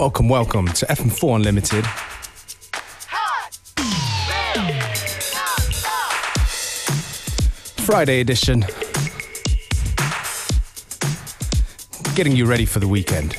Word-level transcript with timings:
Welcome, 0.00 0.30
welcome 0.30 0.66
to 0.66 0.86
FM4 0.86 1.36
Unlimited. 1.36 1.86
Friday 7.84 8.20
edition. 8.20 8.64
Getting 12.14 12.34
you 12.34 12.46
ready 12.46 12.64
for 12.64 12.78
the 12.78 12.88
weekend. 12.88 13.36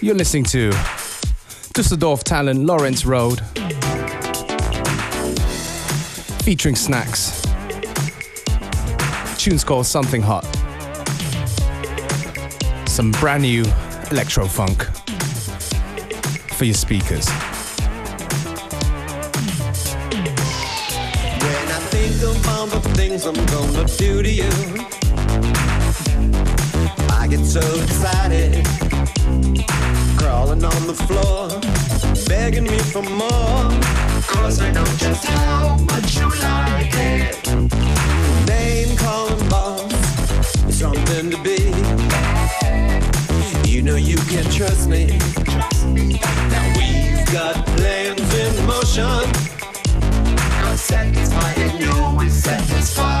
You're 0.00 0.14
listening 0.14 0.44
to 0.44 0.70
Dusseldorf 1.72 2.22
talent 2.22 2.60
Lawrence 2.64 3.04
Road 3.04 3.40
featuring 6.44 6.76
Snacks. 6.76 7.42
Tune's 9.36 9.64
called 9.64 9.86
Something 9.86 10.22
Hot 10.22 10.55
some 12.96 13.10
brand 13.10 13.42
new 13.42 13.62
electro 14.10 14.46
funk 14.46 14.84
for 16.56 16.64
your 16.64 16.72
speakers. 16.72 17.28
When 17.28 17.36
I 21.76 21.80
think 21.92 22.22
of 22.22 22.48
all 22.48 22.66
the 22.66 22.80
things 22.94 23.26
I'm 23.26 23.34
gonna 23.34 23.84
do 23.98 24.22
to 24.22 24.30
you, 24.30 24.50
I 27.10 27.26
get 27.28 27.44
so 27.44 27.60
excited, 27.82 28.64
crawling 30.16 30.64
on 30.64 30.86
the 30.86 30.94
floor, 30.94 31.50
begging 32.26 32.64
me 32.64 32.78
for 32.78 33.02
more. 33.02 33.78
Cause 34.26 34.58
I 34.62 34.72
know 34.72 34.86
just 34.96 35.26
how 35.26 35.76
much 35.76 36.16
you 36.16 36.30
like 36.40 36.94
it. 36.94 37.46
Name 38.48 38.96
calling 38.96 39.48
boss, 39.50 39.92
something 40.70 41.30
to 41.30 41.42
be 41.42 42.45
know 43.86 43.94
you 43.94 44.16
can 44.16 44.42
trust 44.50 44.88
me. 44.88 45.06
Now 45.06 46.72
We've 46.76 47.24
got 47.32 47.64
plans 47.76 48.34
in 48.34 48.66
motion. 48.66 49.04
I'm 50.64 50.76
satisfied 50.76 51.58
and 51.58 51.78
you're 51.78 52.28
satisfied. 52.28 53.15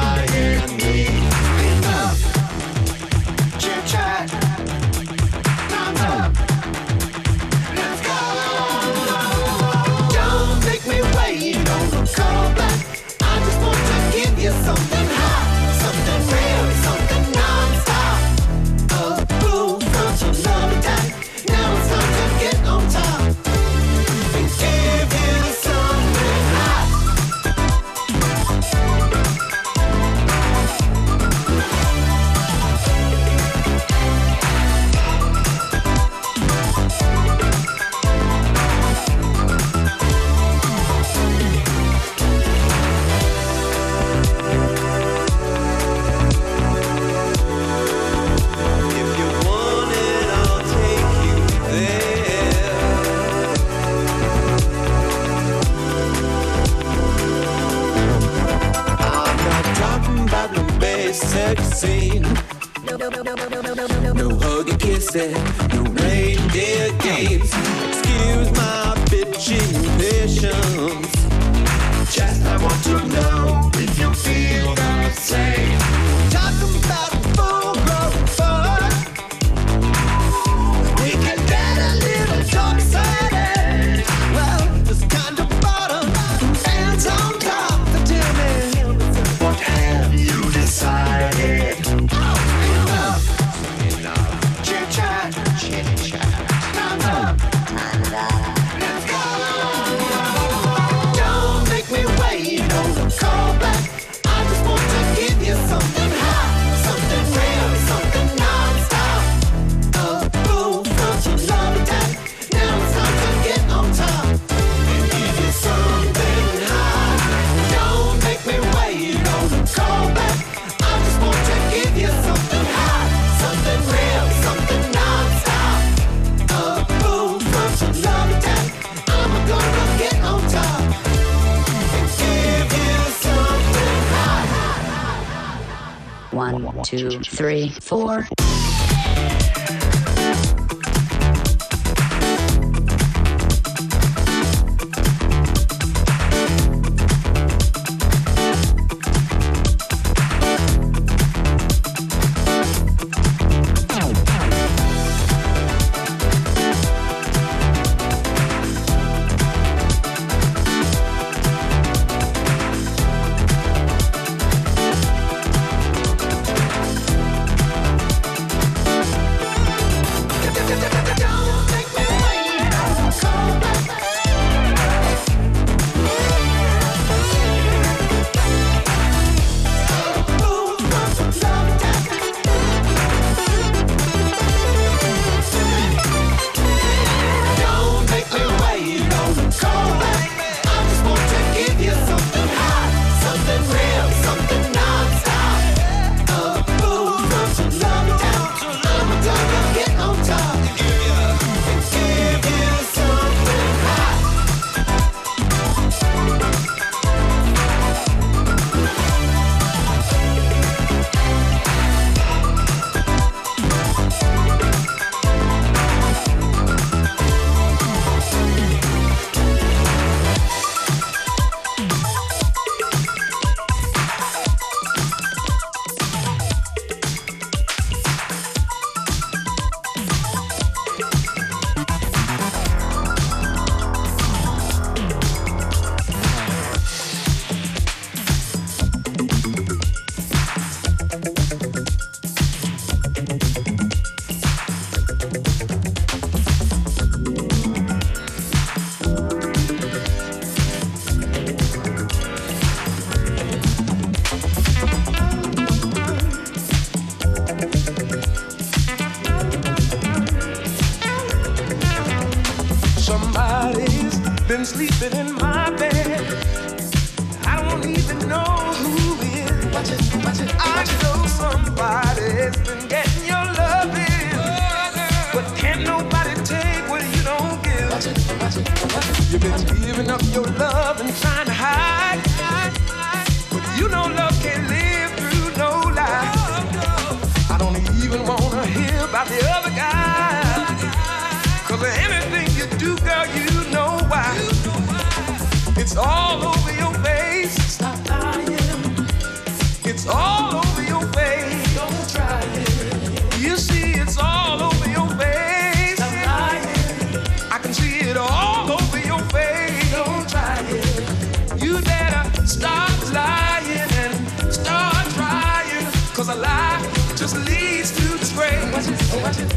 two, 136.86 137.18
three, 137.18 137.70
four. 137.80 138.28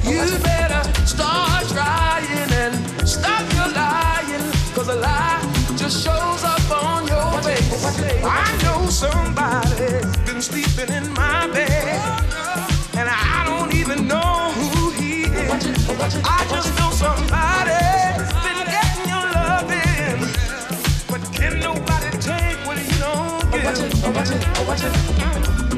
you 0.10 0.40
better 0.40 0.82
start 1.06 1.68
trying 1.70 2.52
and 2.52 3.08
stop 3.08 3.46
your 3.54 3.70
lying. 3.74 4.52
Cause 4.74 4.88
a 4.88 4.96
lie 4.96 5.42
just 5.76 6.04
shows 6.04 6.44
up 6.44 6.72
on 6.72 7.08
your 7.08 7.42
face. 7.42 8.24
I 8.24 8.46
know 8.64 8.90
somebody's 8.90 10.18
been 10.26 10.42
sleeping 10.42 10.94
in 10.94 11.12
my 11.14 11.48
bed. 11.48 12.00
And 12.98 13.08
I 13.10 13.44
don't 13.46 13.74
even 13.76 14.08
know 14.08 14.52
who 14.60 14.92
he 14.92 15.24
is. 15.24 15.66
I 16.24 16.46
just 16.50 16.70
know 16.78 16.92
somebody's 16.92 18.30
been 18.46 18.60
getting 18.74 19.06
your 19.14 19.26
loving. 19.38 20.20
But 21.12 21.22
can 21.34 21.60
nobody 21.60 22.10
take 22.18 22.58
what 22.66 22.78
you 22.78 22.98
don't 23.00 23.52
give? 25.62 25.69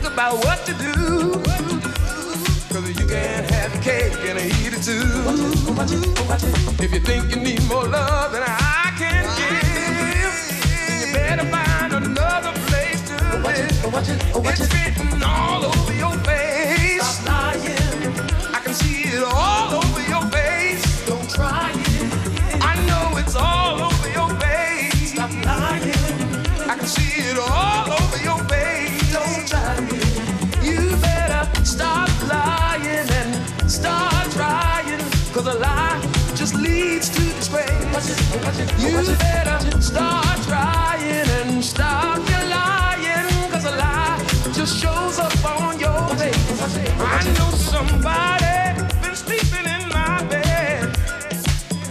think 0.00 0.12
about 0.12 0.44
what 0.44 0.64
to 0.66 0.72
do. 0.72 1.32
Cause 2.72 2.88
you 2.88 3.06
can't 3.06 3.50
have 3.50 3.72
cake 3.82 4.12
and 4.28 4.38
eat 4.38 4.72
it 4.72 4.82
too. 4.82 5.02
If 6.82 6.92
you 6.92 7.00
think 7.00 7.34
you 7.34 7.42
need 7.42 7.62
more 7.68 7.86
love 7.86 8.32
than 8.32 8.42
I 8.46 8.92
can 8.96 9.24
give, 9.40 11.06
you 11.06 11.12
better 11.12 11.44
find 11.50 11.92
another 11.92 12.52
place 12.68 13.00
to 13.08 13.14
live. 13.38 14.46
It's 14.46 14.74
written 14.74 15.22
all 15.22 15.64
over. 15.66 15.79
You 38.30 38.36
better 39.16 39.82
start 39.82 40.38
trying 40.42 41.28
and 41.40 41.64
stop 41.64 42.18
your 42.28 42.44
lying, 42.48 43.52
a 43.52 43.76
lie 43.76 44.24
just 44.52 44.78
shows 44.80 45.18
up 45.18 45.44
on 45.44 45.80
your 45.80 46.08
face. 46.14 46.62
I 47.00 47.24
know 47.38 47.50
somebody 47.50 48.80
been 49.02 49.16
sleeping 49.16 49.66
in 49.66 49.88
my 49.88 50.22
bed. 50.30 50.96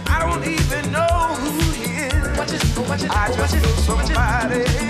I 0.06 0.18
don't 0.20 0.42
even 0.44 0.90
know 0.90 1.36
who 1.42 1.72
he 1.72 2.06
is. 2.06 2.38
I 2.38 2.46
just 2.46 3.54
know 3.54 3.74
somebody. 3.84 4.89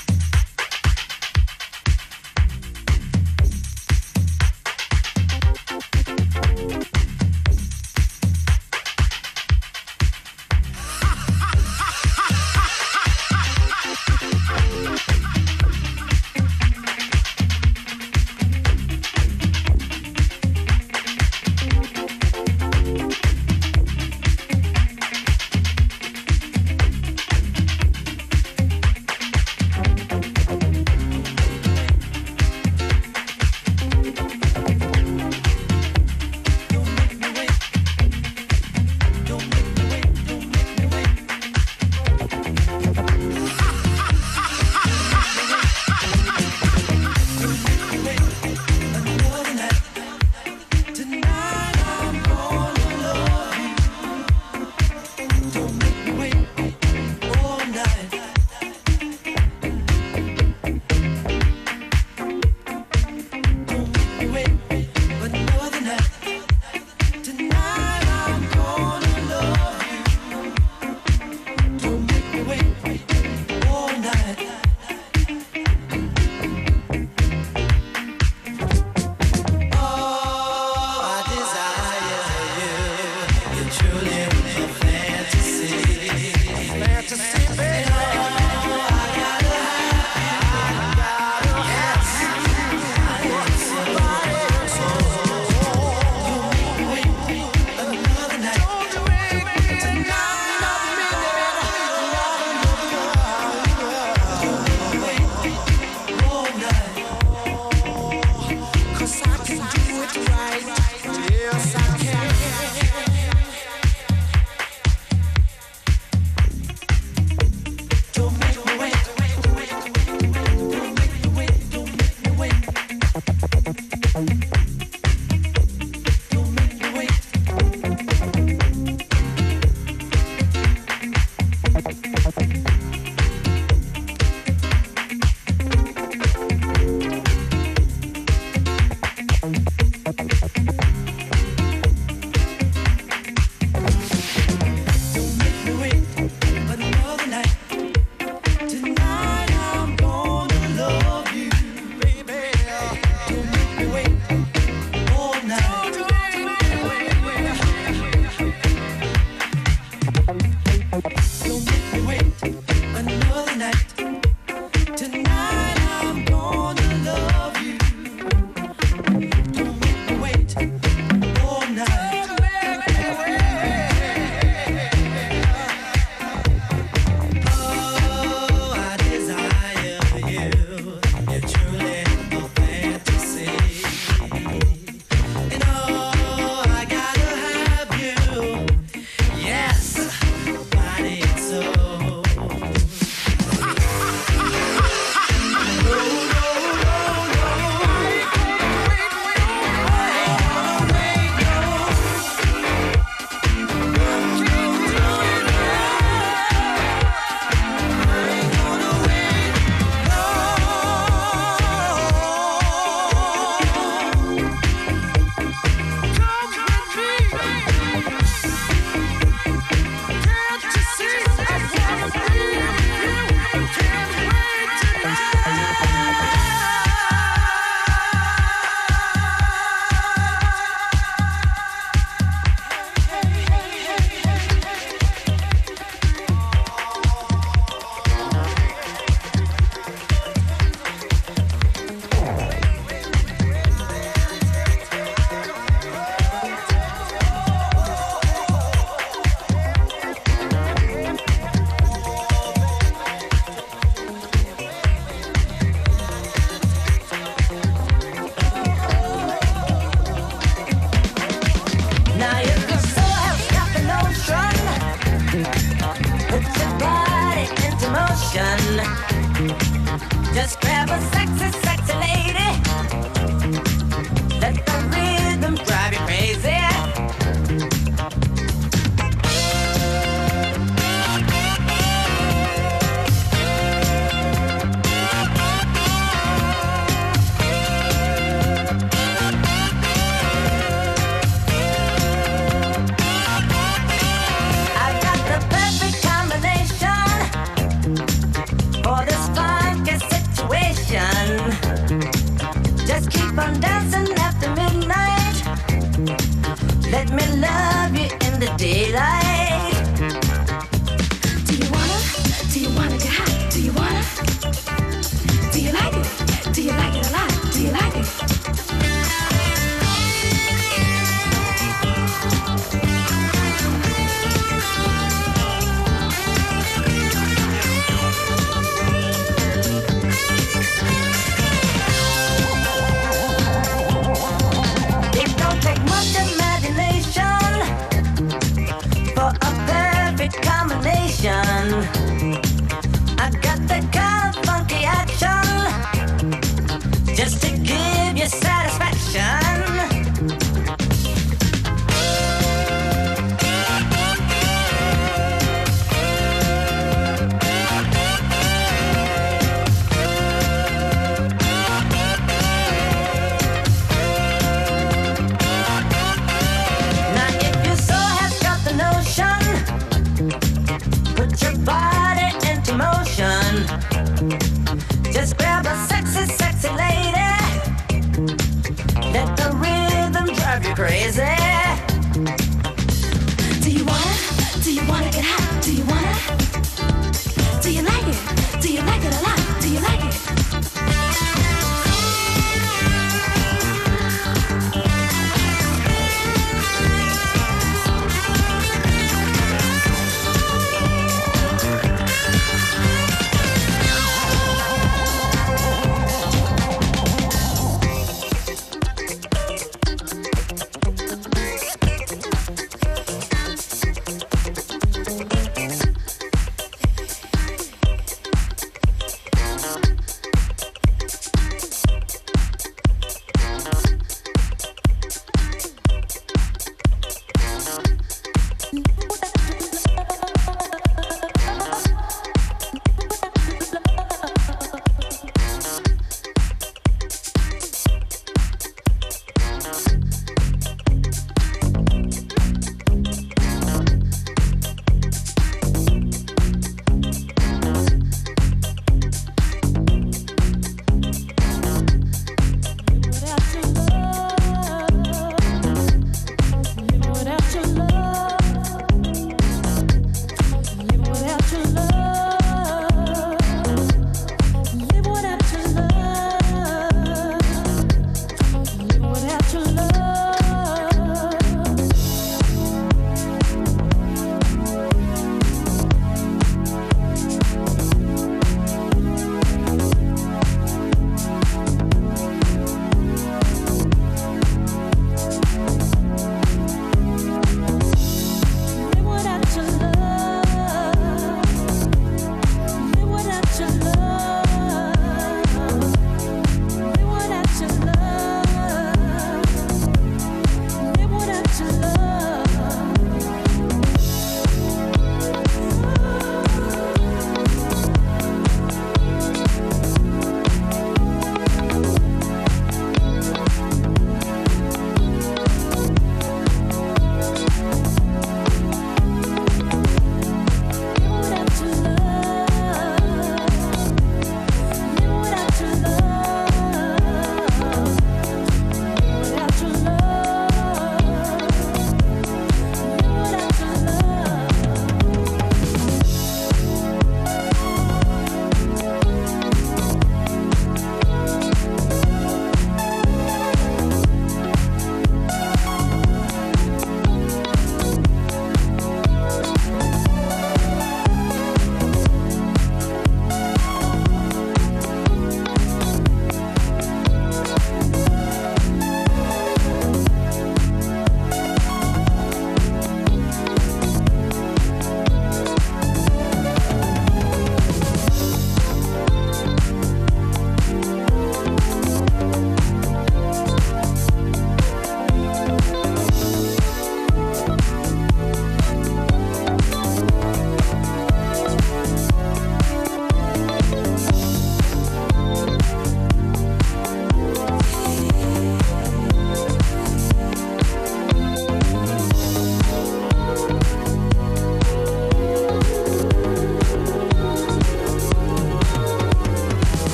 crazy? 380.81 381.40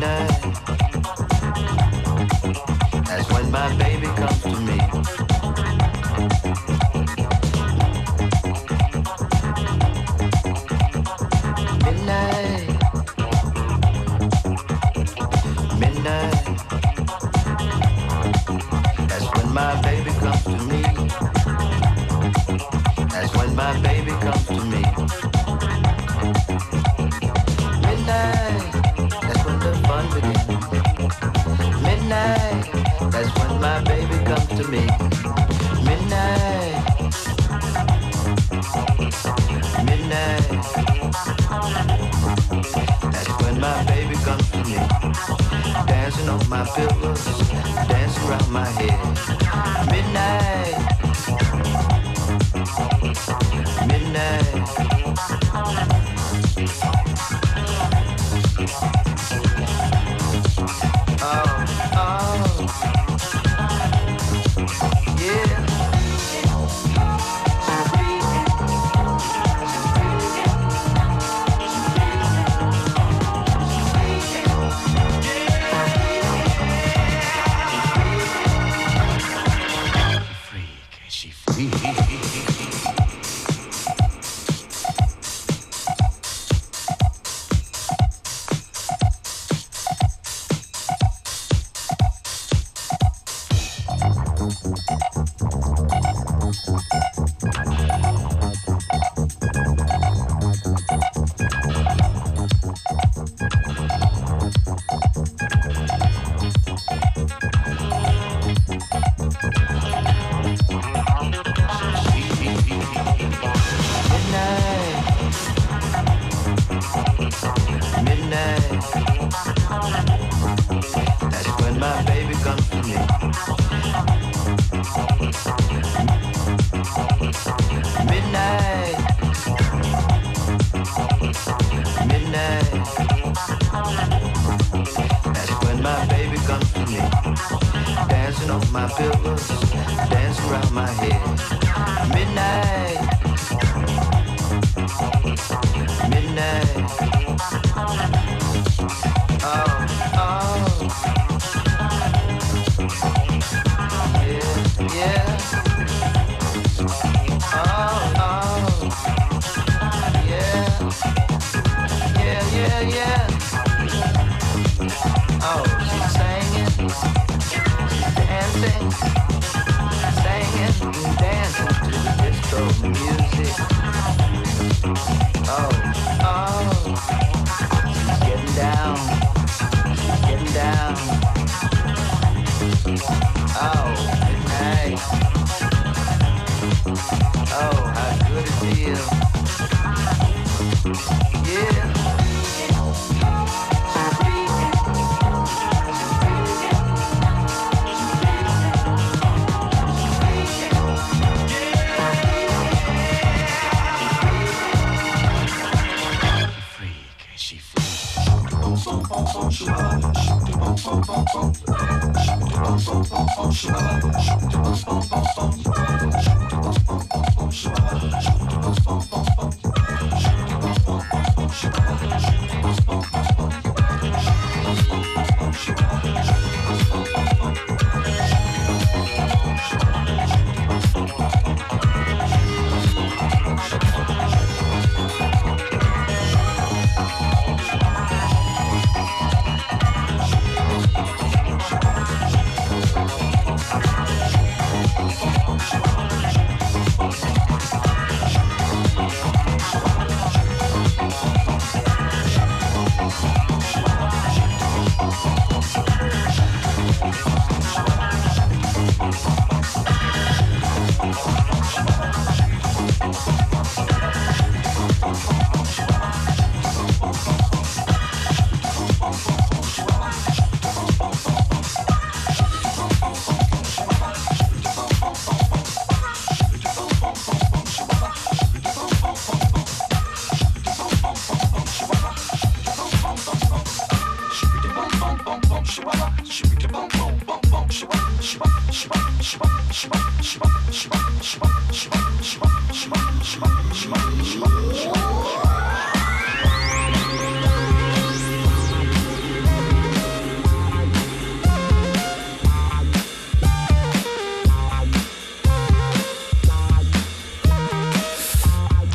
wonder. 0.00 0.37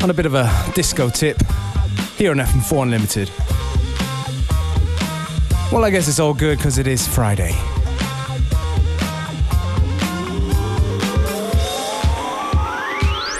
On 0.03 0.09
a 0.09 0.13
bit 0.13 0.25
of 0.25 0.33
a 0.33 0.51
disco 0.75 1.09
tip 1.09 1.41
here 2.17 2.31
on 2.31 2.37
FM4 2.37 2.83
Unlimited. 2.83 3.31
Well, 5.71 5.85
I 5.85 5.91
guess 5.91 6.09
it's 6.09 6.19
all 6.19 6.33
good 6.33 6.57
because 6.57 6.77
it 6.77 6.87
is 6.87 7.07
Friday. 7.07 7.53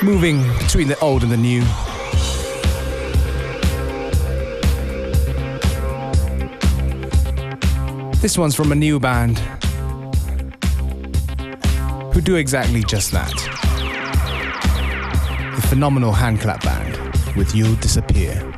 Moving 0.02 0.41
between 0.60 0.88
the 0.88 0.97
old 1.02 1.23
and 1.23 1.32
the 1.34 1.36
new. 1.36 1.63
This 8.21 8.38
one's 8.38 8.56
from 8.56 8.71
a 8.71 8.76
new 8.76 9.02
band 9.02 9.38
who 12.13 12.21
do 12.21 12.36
exactly 12.36 12.84
just 12.84 13.12
that. 13.12 13.62
Phenomenal 15.73 16.12
handclap 16.12 16.63
band 16.63 17.36
with 17.36 17.55
You'll 17.55 17.73
Disappear. 17.77 18.53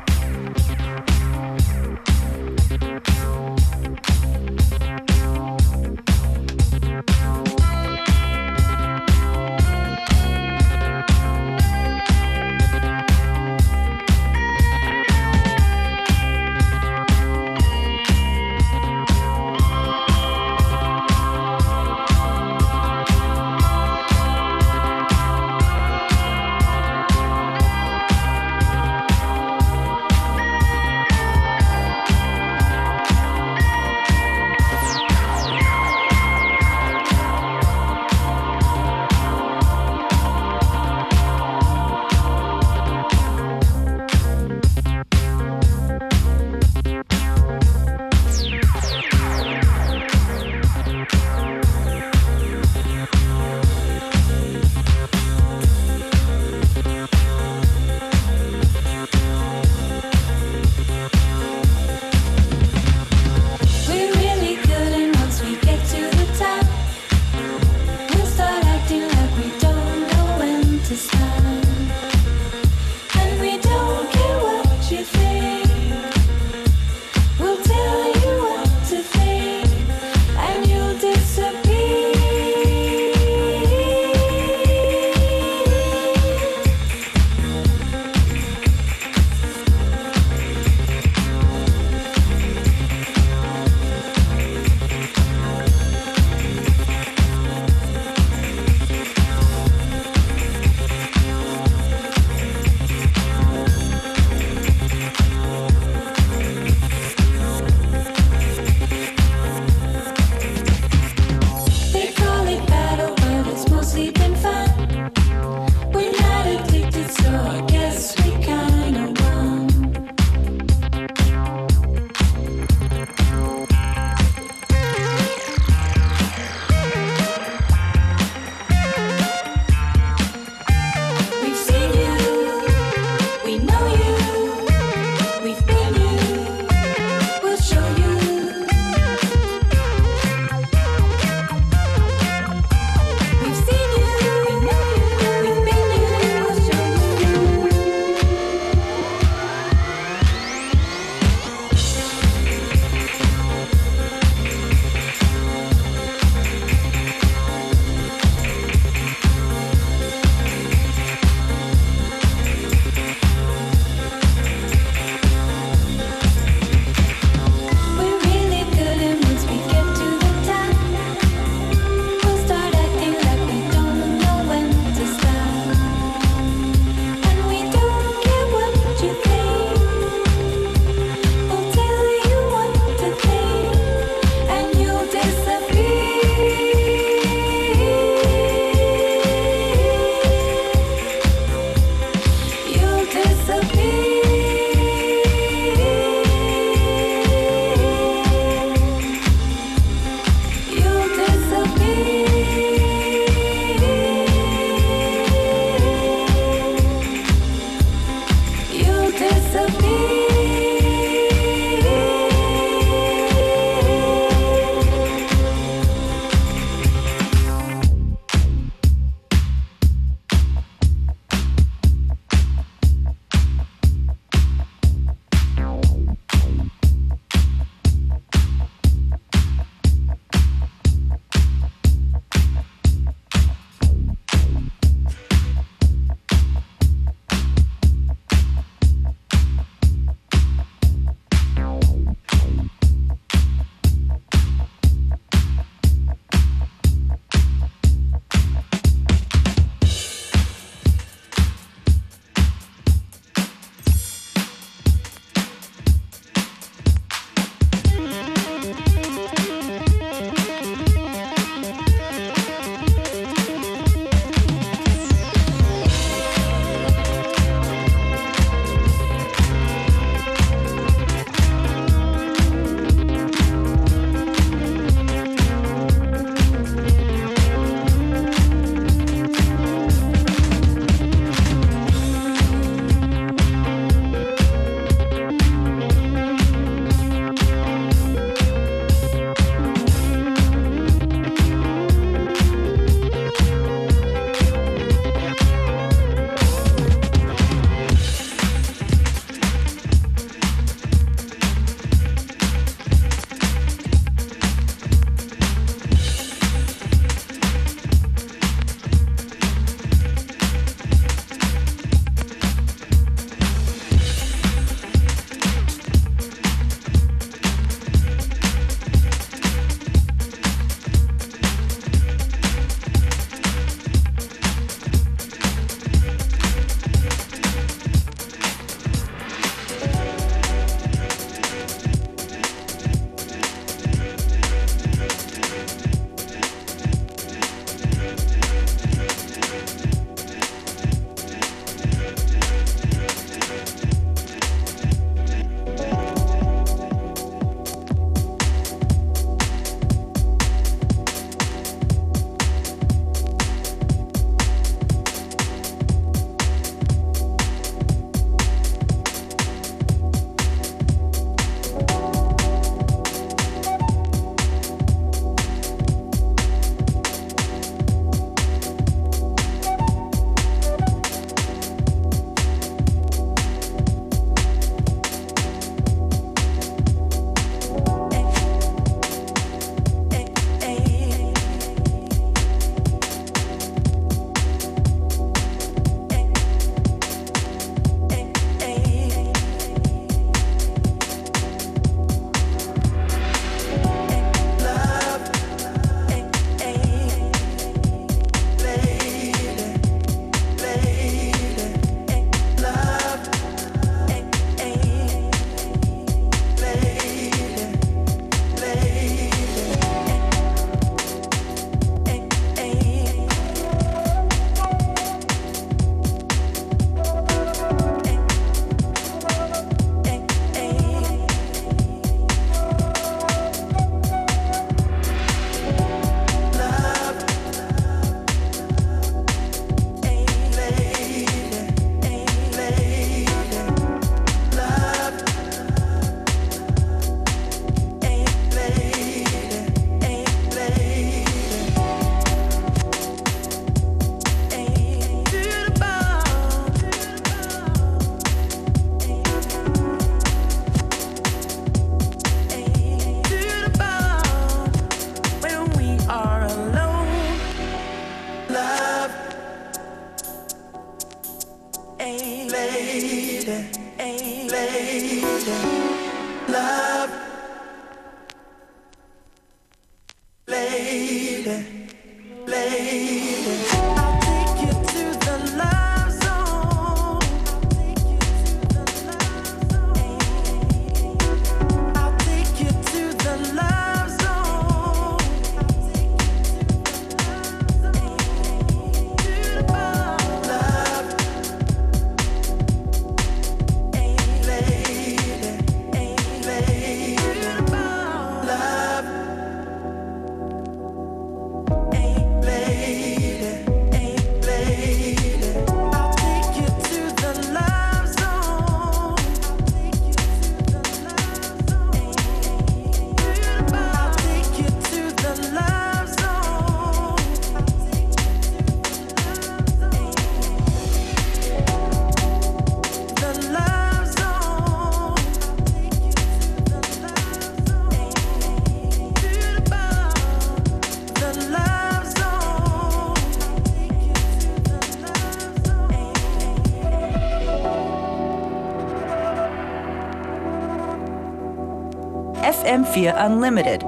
via 542.96 543.12
Unlimited. 543.26 543.85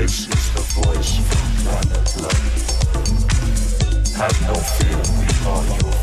This 0.00 0.28
is 0.28 0.44
the 0.54 0.64
voice 0.80 1.12
from 1.28 1.48
planet 1.60 2.08
Love. 2.22 2.44
Have 4.16 4.38
no 4.48 4.54
fear, 4.54 5.00
we 5.18 5.28
are 5.46 5.64
your 5.76 5.99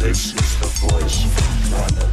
This 0.00 0.32
is 0.32 0.58
the 0.58 0.66
voice 0.88 1.24
from 1.24 1.68
planet. 1.68 2.09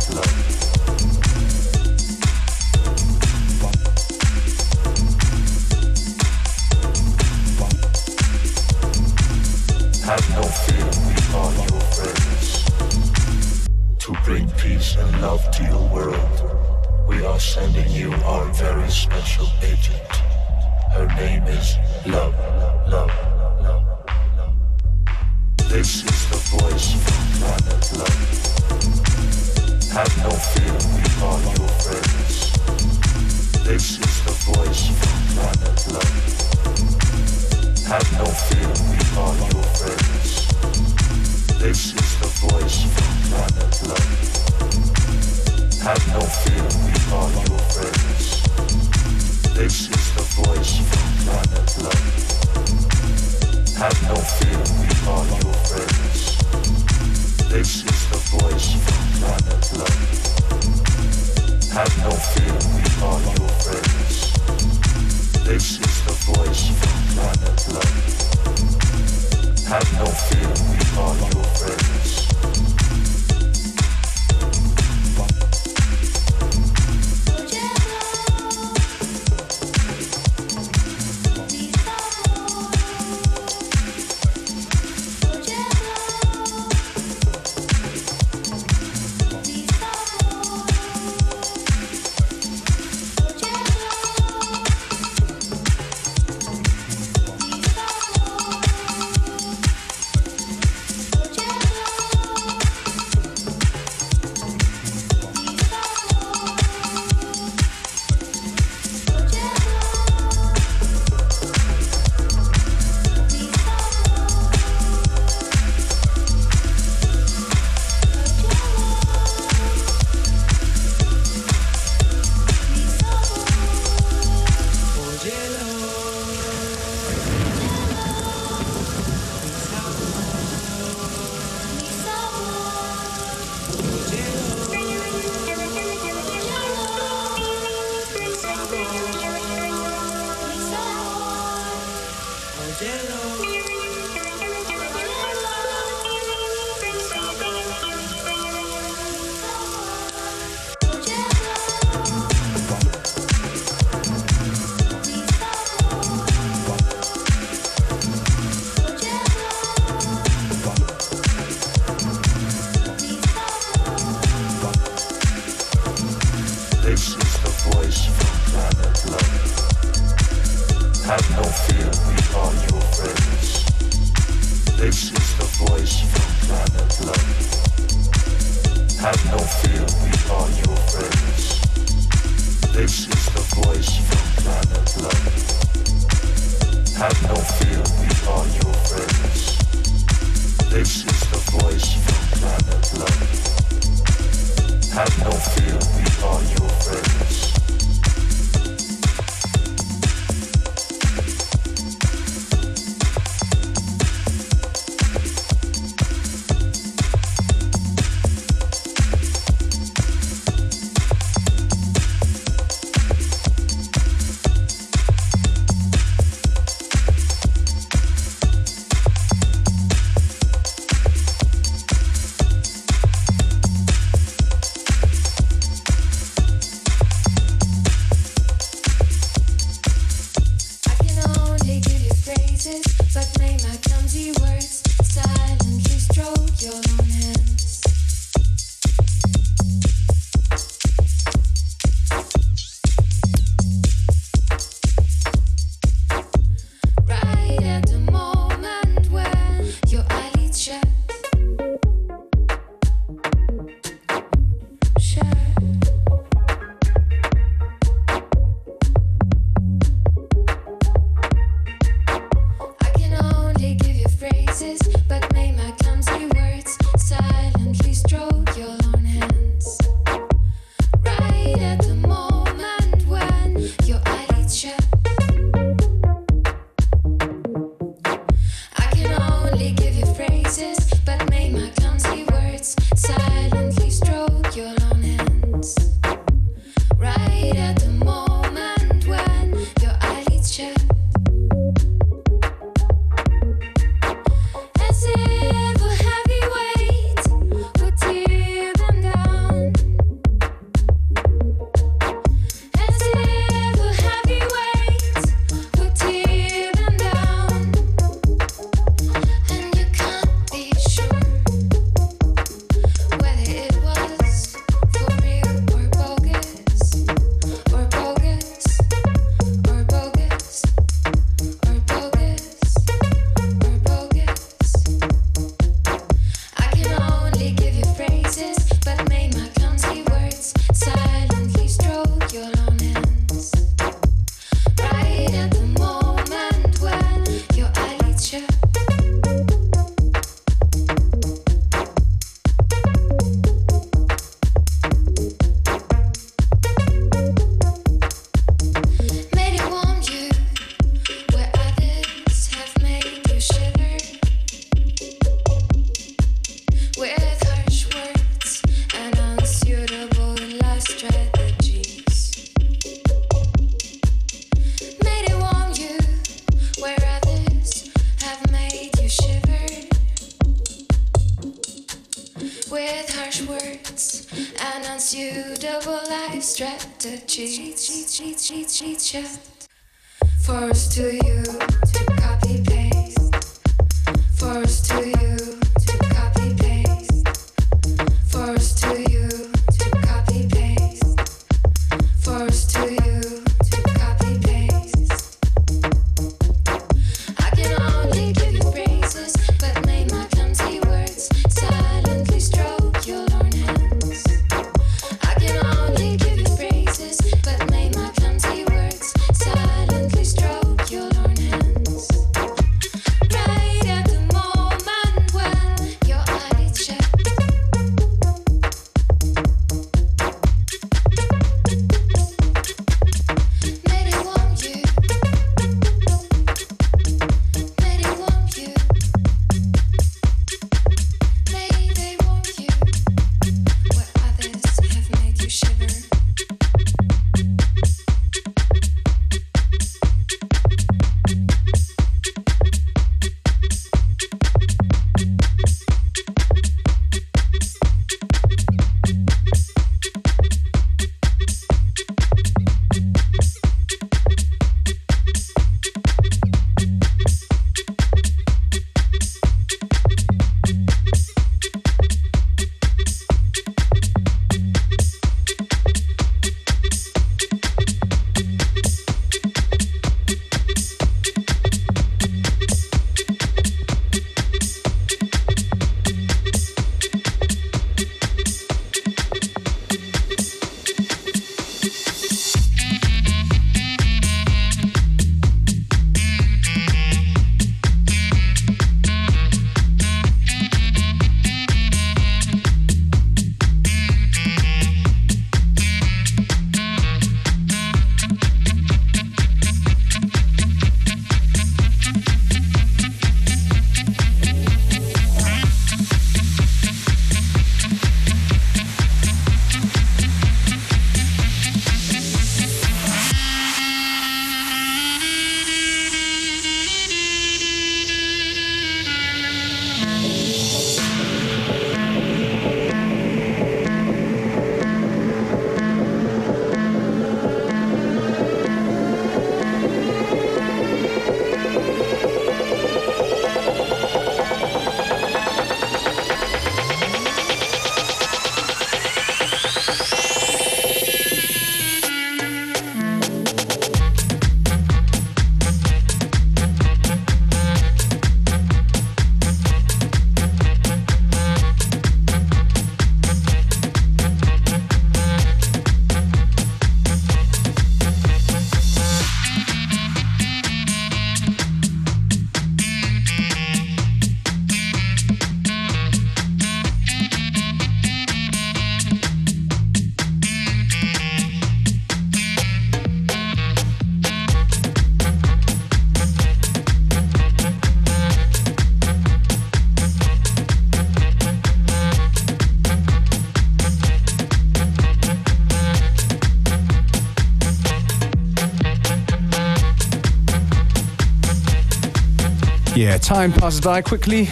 Yeah, 593.07 593.17
time 593.17 593.53
passes 593.53 593.79
by 593.79 594.01
quickly 594.01 594.49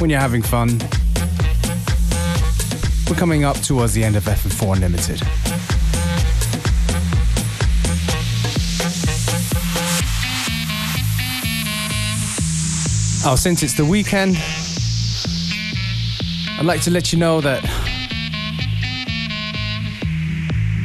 when 0.00 0.10
you're 0.10 0.18
having 0.18 0.42
fun. 0.42 0.70
We're 3.08 3.14
coming 3.14 3.44
up 3.44 3.56
towards 3.58 3.92
the 3.92 4.02
end 4.02 4.16
of 4.16 4.24
FM4 4.24 4.74
Unlimited. 4.74 5.22
Oh, 13.24 13.36
since 13.36 13.62
it's 13.62 13.74
the 13.74 13.84
weekend, 13.84 14.36
I'd 16.58 16.66
like 16.66 16.80
to 16.80 16.90
let 16.90 17.12
you 17.12 17.20
know 17.20 17.40
that 17.40 17.62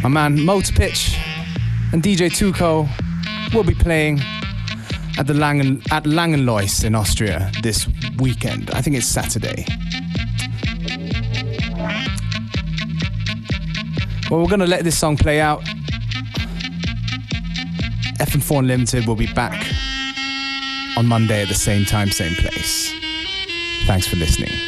my 0.04 0.10
man 0.10 0.46
Motor 0.46 0.72
Pitch 0.72 1.18
and 1.94 2.04
DJ 2.04 2.30
Tuco 2.30 2.88
will 3.56 3.64
be 3.64 3.74
playing 3.74 4.22
at 5.18 5.26
the 5.28 5.34
Langen 5.34 5.82
at 5.92 6.04
Langenlois 6.04 6.84
in 6.84 6.96
Austria 6.96 7.52
this 7.64 7.88
weekend. 8.20 8.70
I 8.72 8.82
think 8.82 8.96
it's 8.96 9.08
Saturday. 9.08 9.66
Well, 14.30 14.42
we're 14.42 14.50
gonna 14.50 14.68
let 14.68 14.84
this 14.84 14.98
song 14.98 15.18
play 15.18 15.40
out. 15.40 15.64
FM4 18.20 18.60
Unlimited 18.60 19.08
will 19.08 19.16
be 19.16 19.32
back 19.34 19.66
on 20.98 21.06
Monday 21.06 21.44
at 21.44 21.48
the 21.48 21.56
same 21.56 21.86
time, 21.86 22.10
same 22.10 22.36
place. 22.36 22.92
Thanks 23.86 24.08
for 24.08 24.18
listening. 24.18 24.67